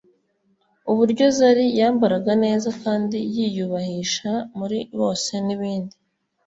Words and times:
uburyo 0.91 1.25
Zari 1.37 1.65
yambaraga 1.79 2.31
neza 2.43 2.69
kandi 2.83 3.17
yiyubahisha 3.35 4.31
muri 4.57 4.79
bose 4.99 5.31
nibindi 5.45 5.95